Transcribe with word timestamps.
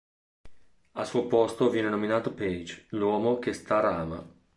Al 0.93 1.05
suo 1.05 1.27
posto, 1.27 1.69
viene 1.69 1.87
nominato 1.87 2.33
Page, 2.33 2.87
l'uomo 2.89 3.37
che 3.37 3.53
Star 3.53 3.85
ama. 3.85 4.27